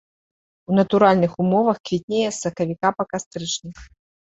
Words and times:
У 0.71 0.77
натуральных 0.79 1.31
умовах 1.43 1.77
квітнее 1.91 2.25
з 2.25 2.33
сакавіка 2.45 2.87
па 2.99 3.03
кастрычнік. 3.15 3.77